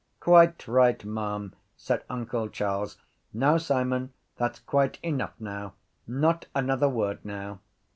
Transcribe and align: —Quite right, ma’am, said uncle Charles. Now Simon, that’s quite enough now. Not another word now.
—Quite 0.19 0.67
right, 0.67 1.05
ma’am, 1.05 1.53
said 1.77 2.03
uncle 2.09 2.49
Charles. 2.49 2.97
Now 3.33 3.57
Simon, 3.57 4.13
that’s 4.37 4.57
quite 4.57 4.97
enough 5.03 5.35
now. 5.39 5.75
Not 6.07 6.47
another 6.55 6.89
word 6.89 7.23
now. 7.23 7.59